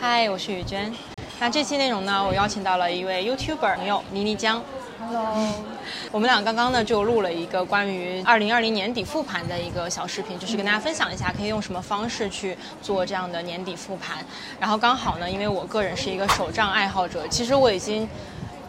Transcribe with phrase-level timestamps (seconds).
[0.00, 0.94] 嗨，我是雨娟。
[1.40, 4.62] 那这期内容呢，我邀请到了一位 YouTuber 朋友倪妮江。
[5.00, 5.52] Hello，
[6.12, 14.24] 我们俩刚刚呢就录了一个关于二零二零年底复盘的一个小视频，就是跟大家分享一下可以用什么方式去做这样的年底复盘。
[14.60, 18.08] 然后刚好呢，因为我个人是一个手账爱好者，其实我已经。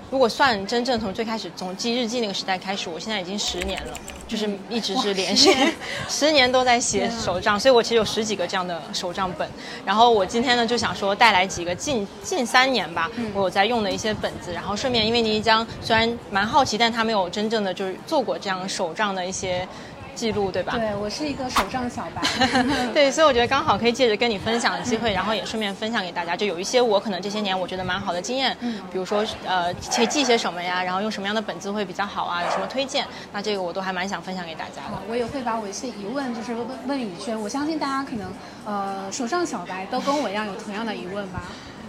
[0.09, 3.93] 如果算真正从最开始从记日记那个时代开始，我现在已经十年了，
[4.27, 5.53] 就是一直是连续
[6.09, 9.47] 十年都在写手账，所以我其实有十几个这样的手账本。
[9.85, 19.67] 然后我今天呢就想说带来几个近近三年吧，我有在用的一些本子，然后顺便因为倪一江虽然蛮好奇，但他没有真正的就是做过这样手账的一些。
[20.15, 20.73] 记录对吧？
[20.77, 22.21] 对我是一个手账小白。
[22.93, 33.05] 对，所以我觉得刚好可以借着跟你分享的机会，然后也顺便分享给大家，就有一些我可能这些年我觉得蛮好的经验，嗯，比如说呃，可以记些什么呀，然后用什么样的本子会比较好啊，有什么推荐？
[33.31, 34.97] 那这个我都还蛮想分享给大家的。
[35.09, 38.31] 我也会把我一些疑问就是问问宇轩，我相信大家可能
[38.65, 41.41] 呃手账小白都跟我一样有同样的疑问吧。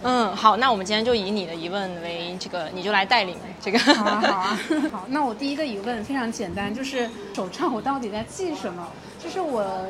[0.02, 3.78] 嗯，好，那我们今天就以你的疑问为这个，你就来带领这个。
[3.78, 5.04] 好啊，好啊，好。
[5.08, 8.88] 那我第一个疑问非常简单，就是手账我到底在记什么？
[9.22, 9.86] 就是我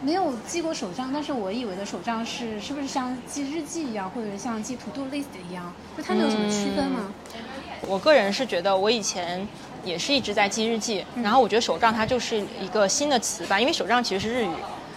[0.00, 5.72] 没有记过手账，但是我以为的手账是是不是像记日记一样，或者是像记 to do list 一样？
[5.96, 7.12] 就它们有什么区分吗？
[7.86, 9.46] 我个人是觉得，我以前
[9.84, 14.50] 也是一直在记日记，然后我觉得手账它就是一个新的词吧，因为手账其实是日语。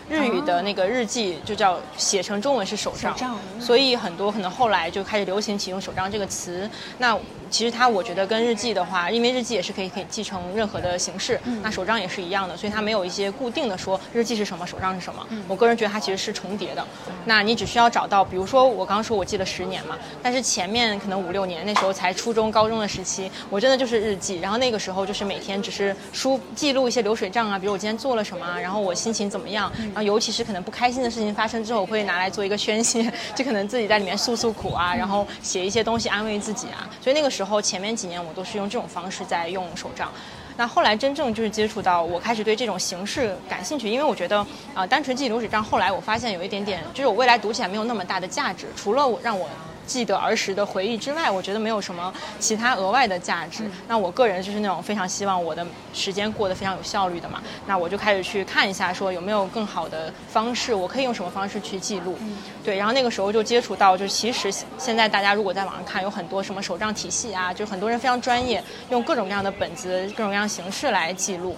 [0.10, 3.16] 日语的那个日记就叫写成中文是手账，
[3.60, 6.70] 所以很多可能后来就开始流行起用手账这个词。
[7.00, 7.18] 那
[7.50, 15.26] 其实它我觉得跟日记的话，因为日记也是可以可以记成任何的形式，那手账也是一样的，所以它没有一些固定的说日记是什么，手账是什么。
[15.48, 16.86] 我个人觉得它其实是重叠的。
[17.26, 29.72] 那你只需要找到，比如说我刚刚说我记了十年嘛，但是前面可能五六年那时候才初中高中的时期，我真的就是日记，然后那个时候就是每天只是书记录一些流水账啊，比如我今天做了什么，然后我心情怎么样。
[29.96, 36.90] 然后尤其是可能不开心的事情发生之后，我会拿来做一个宣泄，就可能自己在里面诉诉苦啊，然后写一些东西安慰自己啊。
[37.02, 40.12] 所以那个时候前面几年我都是用这种方式在用手账。
[40.58, 49.50] 那后来真正就是接触到，我开始对这种形式感兴趣，因为我觉得啊、单纯记流水账，后来我发现有一点点，就是我未来读起来没有那么大的价值，除了我让我。
[49.86, 53.70] 记得儿时的回忆之外，我觉得没有什么其他额外的价值。
[53.88, 57.42] 那我个人就是那种非常希望我的时间过得非常有效率的嘛。
[57.66, 62.18] 那我就开始去看一下，说有没有更好的方式，我可以用什么方式去记录。
[62.64, 71.56] 对，然后那个时候就接触到，就其实现在大家如果在网上看，有很多什么手账体系啊，就很多人非常专业，用各种各样的本子、各种各样的形式来记录。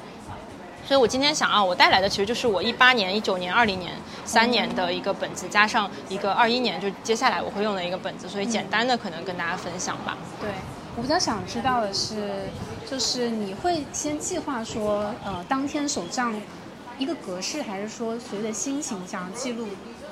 [0.87, 3.91] 所以我今天想啊，我带来的其实就是我一八年、一九年、二零年
[4.23, 10.17] 三年的一个本子，加上一个二一年，就接下来我会用的一个本子，所以简单的可能跟大家分享吧。
[10.39, 10.49] 对，
[10.95, 12.45] 我比较想知道的是，
[12.89, 16.33] 就是你会先计划说，呃，当天手账
[16.97, 19.67] 一个格式，还是说随着心情想记录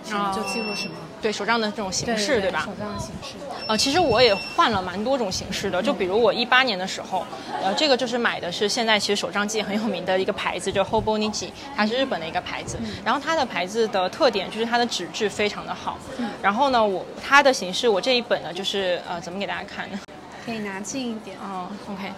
[0.06, 0.94] 就记录什么？
[1.22, 2.62] 对手账的这种形式，对吧？
[2.66, 3.36] 手账的形式。
[3.68, 7.26] 呃，其实我也换了蛮多种形式的，就比如我一八年的时候，
[7.64, 12.78] 呃，这个就是买的是现在其实手账界很有名的一个牌子，就 Hobonichi，它是日本的一个牌子。
[13.04, 15.98] 然后它的牌子的特点就是它的纸质非常的好。
[16.44, 20.00] 然后呢，我它的形式，我这一本呢就是呃，怎么给大家看呢？
[20.46, 21.36] 可以拿近一点。
[21.40, 22.12] 哦，OK。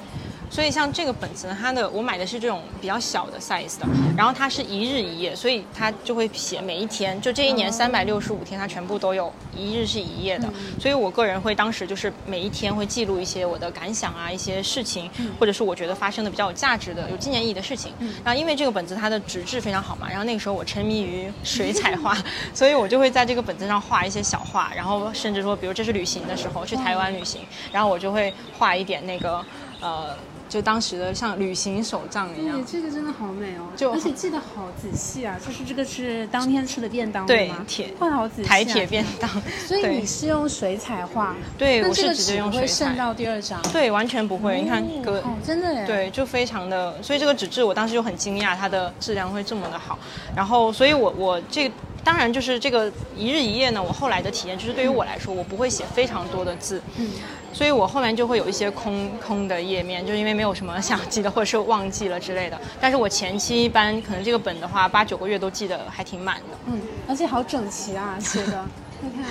[0.49, 3.85] 所以像这个本子呢，它的我买的是这种比较小的 size 的，
[4.15, 10.47] 然后它是一日一页，所以它就会写每一天，就这一年三百六十五天，它全部都有一日是一页的。
[10.79, 17.91] 所以我个人会当时就是每一天会记录一些我的感想啊，一些事情，或者是我觉得发生的比较有价值的、有纪念意义的事情。
[18.23, 22.17] 然后因为这个本子它的纸质非常好嘛，然后那个时候我沉迷于水彩画，
[22.53, 27.41] 所以我就会在这个本子上画一些小画，然后甚至说，比如这是旅行的时候去台湾旅行，
[27.71, 29.45] 然后我就会画一点那个
[29.81, 30.15] 呃。
[30.49, 35.37] 就当时的像旅行手账一样，对，这个真的好美哦，就而且记得好仔细啊。
[35.45, 37.65] 就是这个是当天吃的便当对吗？
[37.67, 39.29] 铁画好仔细、啊，台铁便当。
[39.67, 41.35] 所以你是用水彩画？
[41.57, 42.61] 对，我是直接用水彩。
[42.61, 43.61] 会渗到第二张？
[43.71, 44.61] 对，完全不会。
[44.61, 45.85] 你看，哥，哦，真的耶。
[45.85, 49.99] 对，就非常的，所以这个纸质我当时就很惊讶，它的质量会这么的好。
[50.35, 51.71] 然后，所以我我这。
[52.07, 53.83] 当然，就是这个一日一夜呢。
[53.83, 57.11] 我后来的体验就是，对于我来说，我不会写非常多的字，嗯，
[57.51, 62.57] 所以我后面就会有一些空空的页面，就因为没有什么想记的，或者是忘记了之类的。
[62.79, 66.57] 但是我前期一般可能这个本的话，八九个月都记得还挺满的。
[66.67, 68.65] 嗯，而且好整齐啊，写的，
[69.03, 69.25] 你看，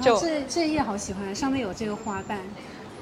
[0.00, 2.38] 就这这一页好喜欢，上面有这个花瓣。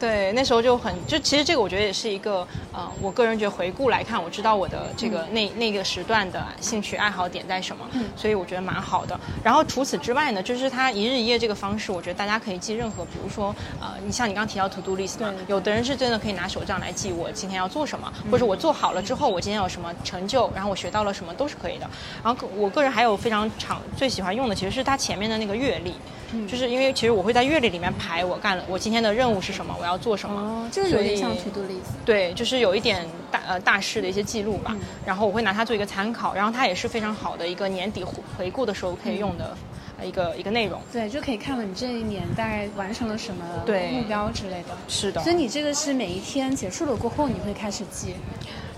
[0.00, 9.20] 对，那时候就很就其实这个我觉得也是一个呃，我个人觉得回顾来看，我知道我的这个、嗯、那那个时段的兴趣爱好点在什么，嗯、所以我觉得蛮好的。
[9.44, 21.88] 然后除此之外呢，就是它一日一夜这个方式，我觉得大家可以记任何，比如说呃，你像你刚提到 to do list 嘛，有的人是真的可以拿手账来记我今天要做什么，或者我做好了之后我今天有什么成就，然后我学到了什么都是可以的。
[22.24, 25.92] 然后我个人还有非常常最喜欢用的其实是它前面的那个阅历。
[26.48, 30.40] 就是因为其实我会在月历里面排我干了我今天的任务是什么，我要做什么。
[30.40, 31.92] 哦，这个有点像 to do list。
[32.04, 34.76] 对，就是有一点大呃大事的一些记录吧。
[35.04, 38.04] 然后我会拿它做一个参考，然后它也是非常好的一个年底
[38.36, 39.56] 回顾的时候可以用的。
[40.02, 44.74] 一个一个内容，对，就可以看了你这一年大概完成了什么目标之类的。
[44.88, 48.14] 是的，所以你这个是每一天结束了过后，你会开始记。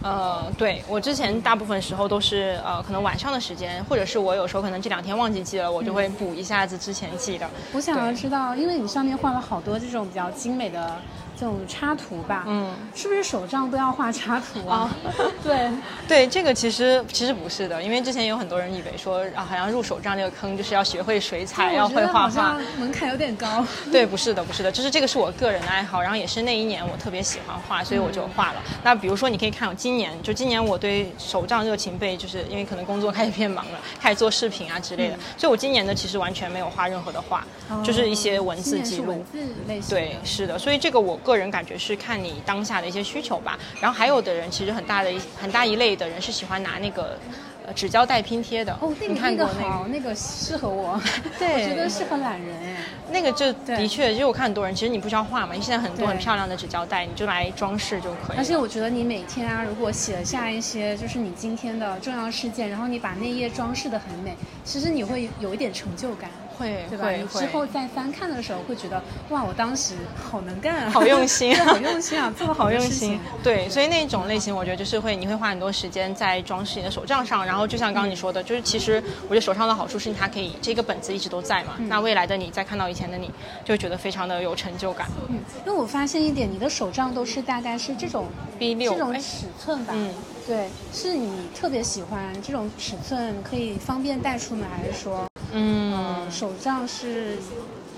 [0.02, 7.48] 呃，对我之前大部分时候都是呃，可能晚上的时间，或者是我有时候可能这两天忘记记了，我就会补一下子之前记的。
[7.72, 10.96] 我想要知道，因为你上面画了好多这种比较精美的。
[11.42, 14.88] 这种插图吧，嗯，是不是手账都要画插图啊？
[15.42, 15.68] 对
[16.06, 23.66] 对，这个其实其实不是的，因为之前有很多人以为说啊，好像入手账这个坑就是要学会水彩，要会画画，门槛有点高。
[23.90, 28.62] 对，不是的，不是的，就是这个是我个人的爱好，然后也是那一年我特别喜欢画，所以我就画了。
[28.84, 37.44] 那比如说你可以看我今年，就今年我对手账热情被，就是因为可能工作开始变忙了，开始做视频啊之类的，所以我今年呢其实完全没有画任何的画，
[37.82, 39.08] 就是一些文字记录。
[39.08, 39.90] 文字类型。
[39.90, 41.31] 对，是的，所以这个我个。
[41.32, 47.18] 个人感觉是看你当下的一些需求吧，然后还有的人其实很大的一很大一类的人是喜欢拿那个。
[47.64, 48.76] 呃，纸胶带拼贴的。
[48.80, 51.00] 哦，那个那个好，那个适合我，
[51.38, 52.56] 对， 我觉得适合懒人。
[52.60, 52.76] 哎。
[53.12, 58.36] 那个就的确，其实我看很多人，其实你不需要画嘛，你现在很多很漂亮的纸胶带，你就来装饰就可以。
[58.36, 67.10] 而且我觉得你每天啊，如果写下一些就是你今天的重要事件，然后你把那页装饰的很美，其实你会有一点成就感，会，对吧？
[67.10, 73.18] 你之后再翻看的时候会觉得哇，我当时好能干，好用心， 好用心啊，做的好用心。
[73.42, 77.44] 对，所以那种类型，我觉得就是会，你会花很多时间在装饰你的手账上。
[77.44, 81.72] 然后就像刚刚你说的，就是其实我觉得手账的好处是它可以这个本子一直都在嘛。
[81.88, 83.30] 那未来的你再看到以前的你，
[83.64, 85.08] 就觉得非常的有成就感。
[85.28, 88.26] 嗯，因为我发现一点，你的手账都是大概是这种
[88.58, 89.92] B 六这种尺寸吧？
[89.96, 90.10] 嗯，
[90.46, 97.36] 对，是你特别喜欢这种尺寸，可以方便带出门，还是说，嗯，手账是？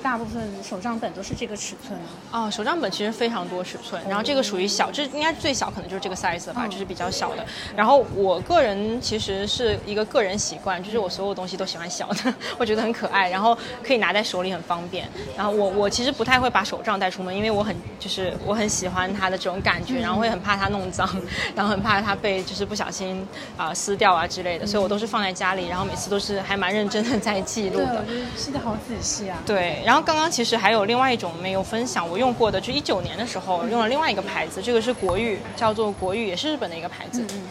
[0.04, 1.98] 大部分手账本都是这个尺寸
[2.30, 7.42] 哦，手账本其实非常多尺寸，然后这个属于小，这应该最小可能就是这个 size 吧，就是比较小的。
[7.74, 15.08] 然后我个人其实是一个个人习惯，就是我所有东西都喜欢小的， 我觉得很可爱，然后可以拿在手里很方便。
[15.34, 21.08] 然后我我其实不太会把手账带出门，因为我很就是我很喜欢它的这种感觉，然后会很怕它弄脏，
[21.56, 28.04] 然后很怕它被就是不小心啊撕掉啊之类的，所以我都是放在家里，然后每次都是还蛮认真的在记录的。
[28.06, 29.38] 对，记得好仔细啊。
[29.46, 29.93] 对，然后。
[29.94, 37.24] 然后刚刚其实还有另外一种没有分享，我用过的，就一九年的时候用了另外一个牌子，这个是国誉，叫做国誉，也是日本的一个牌子。
[37.32, 37.42] 嗯。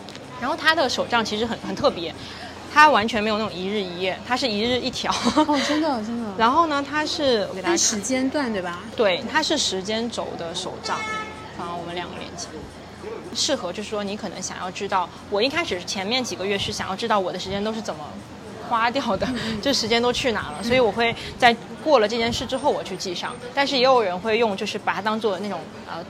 [0.41, 2.13] 然后它的手账其实很很特别，
[2.73, 5.09] 它完全没有那种一日一夜，它是一日一条。
[5.37, 6.29] 哦，真的真的。
[6.37, 8.81] 然后呢，它是我给大家时间段对吧？
[8.93, 10.97] 对，它是时间轴的手账。
[11.57, 12.49] 啊，我们两个连接。
[13.33, 18.03] 适合就是说你可能想要知道，我一开始前面几个月是想要知道我的时间都是怎么。
[18.69, 19.27] 花掉的，
[19.61, 20.63] 这时间都去哪了？
[20.63, 23.35] 所以我会在过了这件事之后我去记上。
[23.53, 26.03] 但是也有人会用，就是把它当做那种呃。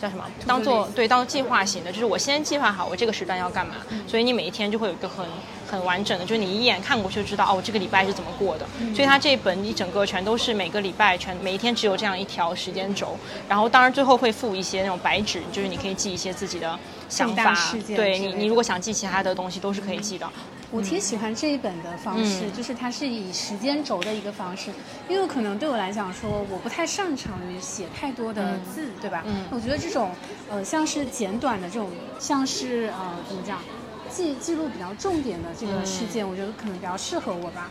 [0.00, 0.24] 叫什么？
[0.46, 3.74] 当做对，当做计划型的，就是我先计划好我这个时段要干嘛，
[4.08, 5.26] 所以你每一天就会有一个很
[5.70, 8.64] 很完整的，就是你一眼看过去就知道哦，我这个礼拜是怎么过的。
[8.94, 13.14] 所以它这一本一整个全都是每个礼拜全每一天只有这样一条时间轴，
[13.46, 16.78] 然后当然最后会附一些那种白纸，就是你可以记一些自己的
[17.10, 17.54] 想法。
[17.94, 20.26] 对你，你如果想记其他的东西都是可以记的。
[20.70, 24.70] 我挺喜欢这一本的方式，就是它是以时间轴的一个方式，
[25.08, 29.24] 因为可能对我来讲说，我不太擅长于写太多的字，对吧？
[29.26, 30.12] 嗯，我觉得这种
[30.48, 33.58] 呃像是简短的这种，像是呃怎么讲，
[34.08, 37.70] 记记录比较重点的这个事件，我觉得可能比较适合我吧。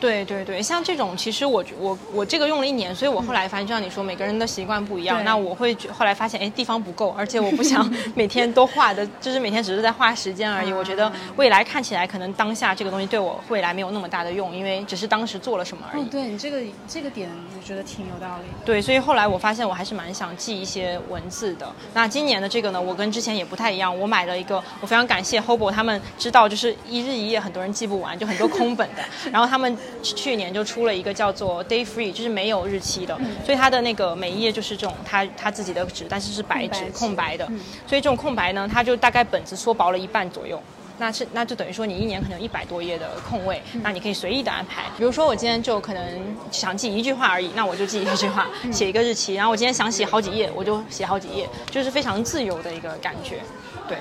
[0.00, 5.24] 对对对，像这种其实我我我这个用了一年，所以我后来发现，就像你说，每个人的习惯不一样。
[5.24, 10.72] 那我会后来发现，哎，地方不够，而且我不想 每天都画的，就是每天只是在花时间而已。
[10.72, 16.04] 我觉得未来看起来可能当下这个东西对我未来没有那么大的用，因为只是当时做了什么而已。
[16.04, 18.44] 对你这个这个点，我觉得挺有道理。
[18.64, 21.66] 对，所以后来我发现我还是蛮想记一些文字的。
[21.94, 29.76] 那今年的这个呢，我跟之前也不太一样，我买了一个，我非常感谢 Hobo 他们知道，就是一日一夜很多人记不完，就很多空本的， 然后他们。
[30.02, 37.46] 去年就出了一个叫做 Day Free，就是没有日期的，所以它的那个每一页就是这种它它自己的纸，但是是白纸空白的，
[37.86, 40.62] 所以这种空白呢，它就大概本子缩薄了一半左右，
[40.98, 46.02] 那是那就等于说你一年可能有一百多页的空位，那你可以随意的安排，比如说我今天就可能
[46.50, 53.40] 想记一句话而已，那我就记一句话，写一个日期，然后我今天想写好几页，我就写好几页，就是非常自由的一个感觉，
[53.88, 53.98] 对。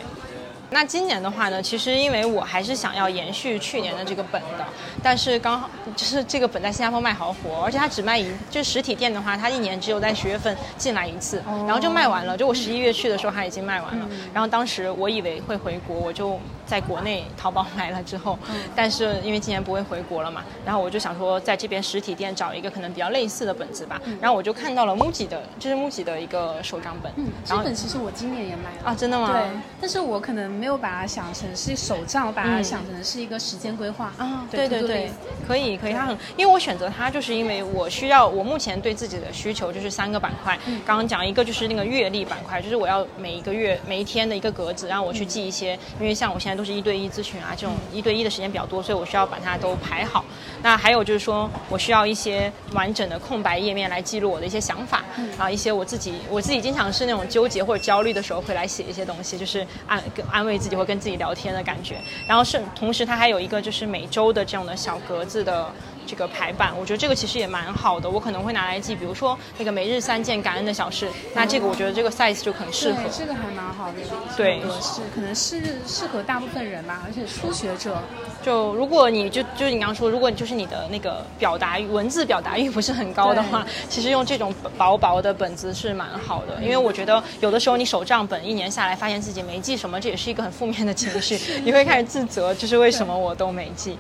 [0.72, 4.66] 那今年的话呢，其实因为我还是想要延续去年的这个本的，
[5.02, 12.36] 但是刚好就是这个本在新加坡卖好火，而且它只卖一，就是实体店的话，它一年只有在十月份进来一次，然后就卖完了。
[12.36, 14.08] 就我十一月去的时候，它已经卖完了。
[14.34, 18.38] 然后当时我以为会回国，我就在国内淘宝买了之后，
[18.76, 24.02] 但是因为今年不会回国了嘛，然后我就想说在这边实体店找一个可能比较类似的本子吧。
[24.22, 27.12] 然后我就看到了 MUJI 的，这是 MUJI 的一个手账本。
[27.18, 29.32] 嗯，这本其实我今年也买了啊，真的吗？
[29.32, 29.42] 对，
[29.82, 34.46] 但是我可能没有把它想成是手账，我把它想成是一个时间规划啊。
[34.50, 35.12] 对对对，
[35.48, 40.58] 可以可以，它很，因为我选择它就是因为我需要，我目前对自己的需求就是三个板块。
[40.86, 50.24] 刚刚讲一个就是那个月历板块，就是我要每一个月每一天的一个格子，让我去记一些，因为像我现在都是一对一咨询啊，这种一对一的时间比较多，所以我需要把它都排好。
[50.62, 55.04] 那还有就是说我需要一些完整的空白页面来记录我的一些想法
[55.38, 62.02] 啊，一些我自己我自己经常是那种纠结或者焦虑的时候会来写一些东西，就是安安慰自己或跟自己聊天的感觉。
[62.28, 65.72] 然后是同时它还有一个就是每周的这样的小格子的。
[66.06, 73.00] 这个排版，我觉得这个其实也蛮好的，我可能会拿来记，比如说那个每日三件感恩的小事，那这个我觉得这个 size 就很适合。
[73.12, 73.96] 这个还蛮好的，
[74.38, 77.98] 对，格式可能是适合大部分人吧，而且初学者。
[78.44, 93.98] 就如果你就就是你刚刚说，如果就是你的那个表达文字表达欲不是很高的话，其实用这种薄薄的本子是蛮好的，因为我觉得有的时候你手账本一年下来，发现自己没记什么，这也是一个很负面的情绪，你会开始自责，就是为什么我都没记。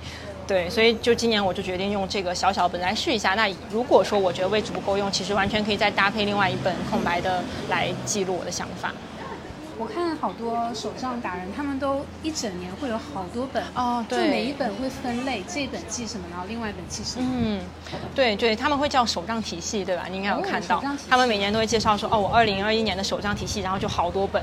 [0.47, 3.33] 对，所以就今年我就决定用这个小小本来试一下。
[3.33, 8.93] 那如果说我觉得位置不够用，其实完全可以再搭配另外一本空白的来记录我的想法。
[9.77, 17.27] 我看好多手账达人，他们都一整年会有好多本哦，对，就每一本会分类，这本记什么，然后另外一本记什么。
[17.29, 17.59] 嗯，
[18.15, 20.05] 对对，他们会叫手账体系，对吧？
[20.09, 24.41] 你应该有看到，他们每年都会介绍说，哦，我二零二一年的手账体系，然后就好多本。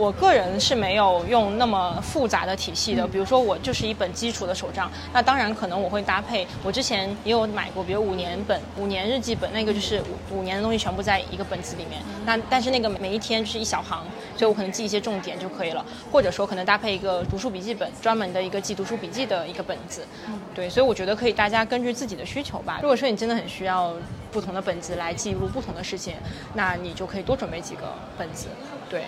[0.00, 12.00] 我个人是没有用那么复杂的体系的，比如说我就是一本基础的手账，那当然可能我会搭配，我之前也有买过，比如五年本、五年日记本，那个就是五五年的东西全部在一个本子里面。
[12.24, 14.02] 那但是那个每一天就是一小行，
[14.38, 20.06] 所以我可能记一些重点就可以了，或者说可能搭配一个读书笔记本，专门的一个记读书笔记的一个本子。
[20.54, 22.78] 对，所以我觉得可以大家根据自己的需求吧。
[22.80, 23.92] 如果说你真的很需要
[24.32, 26.14] 不同的本子来记录不同的事情，
[26.54, 27.82] 那你就可以多准备几个
[28.16, 28.46] 本子。
[28.88, 29.02] 对。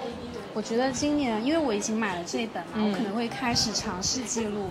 [0.55, 4.69] 我觉得今年，因为我已经买了这本嘛，我可能会开始尝试记录，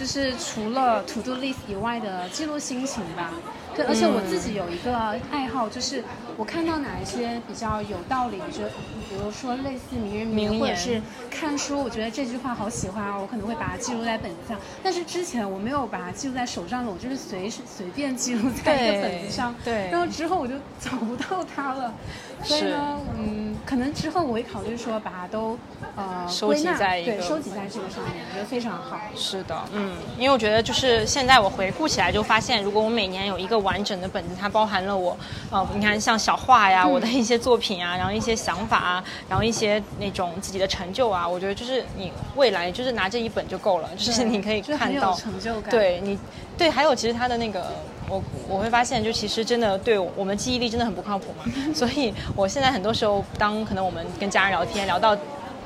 [0.00, 3.30] 就是除了 to do list 以外的记录心情吧。
[3.76, 4.96] 对，而且我自己有一个
[5.30, 6.02] 爱好，就是
[6.36, 8.64] 我看到哪一些比较有道理，就
[9.08, 14.58] 比如说类似名人名言，或者是看书，我觉得这句话好喜欢啊，我可能会把它记录在本子上。
[14.82, 21.94] 但是之前我没有把它记录在手上的，我就是随随便记录在一个本子上，对，然后之后我就找不到它了。
[22.42, 25.58] 所以呢，嗯，可能之后我会考虑说把它都
[25.94, 28.98] 呃收集在一个对收集在这个上面，我觉得非常好。
[29.14, 35.16] 是的，嗯，因为我觉得就是现在我回顾起来就发现，如果我每年有一个完整的本子，它包含了我
[35.50, 45.70] 呃，你看像小画呀，我的一些作品啊， 然后一些想法啊，然后一些那种自己的成就啊，我觉得就是你未来就是拿这一本就够了，就是你可以看到成就感。
[45.70, 46.18] 对你，
[46.58, 47.66] 对，还有其实它的那个。
[48.08, 55.16] 我我会发现，就其实真的对我们记忆力真的很不靠谱嘛， 所以我现在很多时候，当可能我们跟家人聊天，聊到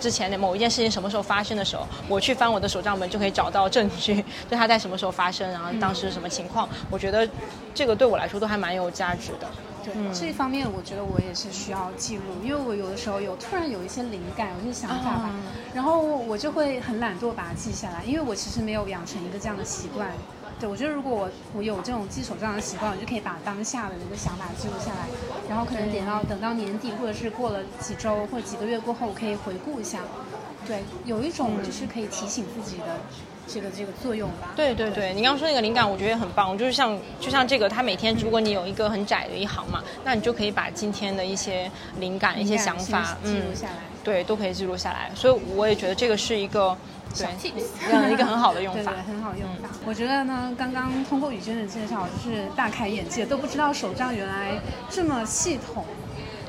[0.00, 6.68] 之前的某一件事情什么时候发生的时候，我去翻我的手账本，就可以找到证据， 就它在什么时候发生，然后当时什么情况。
[6.90, 7.28] 我觉得
[7.74, 9.48] 这个对我来说都还蛮有价值的。
[9.84, 15.30] 对这一方面，我觉得我也是需要记录，因为我有的时候有突然有一些灵感，有一些想法吧，
[15.74, 20.10] 然后我就会很懒惰把它记下来，因为我其实没有养成一个这样的习惯。
[20.58, 25.08] 对，我觉得如果我我有这种记手账的习惯，我就可以把当下的那个想法记录下来，
[25.48, 30.00] 然后可能等到等到年底，或者是过了几周或者几个月过后，我可以回顾一下。
[30.66, 32.84] 对，有一种就是可以提醒自己的
[33.46, 34.52] 这个这个作用吧。
[34.56, 36.56] 对对对，你刚刚说那个灵感，我觉得也很棒。
[36.56, 41.70] 就是像就像这个，它每天如果你有一个很窄的一行嘛，那你就可以把今天的一些
[42.00, 43.74] 灵感、一些想法，嗯，记录下来。
[44.02, 45.10] 对，都可以记录下来。
[45.14, 46.76] 所以我也觉得这个是一个。
[47.14, 49.68] 小 tips，嗯，一个很好的用法， 对对，很好用法。
[49.86, 55.84] 我觉得呢，刚刚通过宇娟的介绍，就是大开眼界，都不知道手账原来这么系统。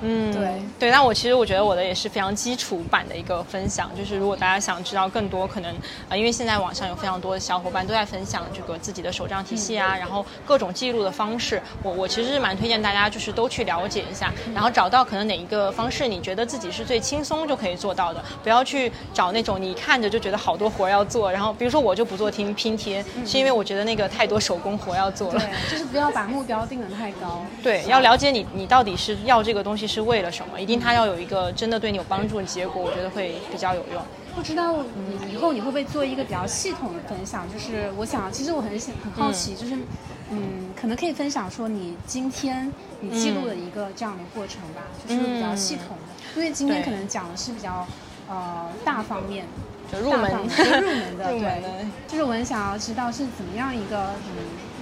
[0.02, 0.62] 嗯，对。
[0.78, 5.74] 对，那我其实我觉得我的也是非常基础版的一个分享，就是如果大家想知道更多，可能
[6.10, 34.02] 啊，因为现在网上有非常多的小伙伴都在分享这个自己的手账体系啊，然后各种记录的方式，我我其实是蛮推荐大家就是都去了解一下，然后找到可能哪一个方式你觉得自己是最轻松就可以做到的，不要去找那种你看着就觉得好多活要做，然后比如说我就不做拼拼贴，是因为我觉得那个太多手工活要做了，对，就是不要把目标定得太高，对，要了解你你到底是要这个东西是为了什么，一定它要有一个真的对你有帮助的结果，我觉得会比较有用。
[34.36, 37.46] 不知道你以后你会不会做一个比较系统的分享？
[37.52, 39.76] 就是我想，其实我很想很好奇，就是
[40.30, 46.36] 嗯，可能可以分享说你今天你记录的一个这样的过程吧，就是比较系统的。
[46.36, 47.88] 因为今天可能讲的是比较
[48.28, 49.46] 呃大方面。
[49.92, 51.70] 就入门入门的， 入门的，
[52.08, 54.34] 就是我很想要知道是怎么样一个嗯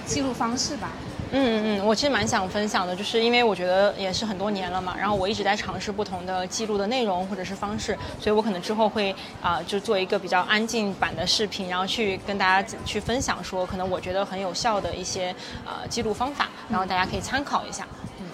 [0.06, 0.92] 记录方式吧。
[1.36, 15.34] 嗯嗯嗯，我其实蛮想分享的，就是因为我觉得也是很多年了嘛，然后我一直在尝试不同的记录的内容或者是方式，所以我可能之后会啊、就做一个比较安静版的视频，然后去跟大家去分享说，可能我觉得很有效的一些
[15.66, 17.84] 呃记录方法，然后大家可以参考一下。
[18.20, 18.26] 嗯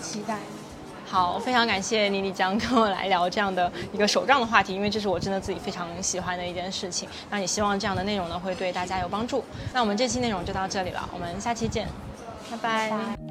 [0.00, 0.38] 期待。
[1.10, 7.08] 好，非常感谢妮妮江跟我来聊这样的一个手账的话题，因为这是我真的自己非常喜欢的一件事情。
[7.30, 9.42] 那也希望这样的内容呢会对大家有帮助。
[9.72, 11.88] 那我们这期内容就到这里了，我们下期见，
[12.48, 12.90] 拜拜。
[12.90, 13.27] 拜